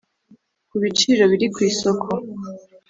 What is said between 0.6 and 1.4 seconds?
ku biciro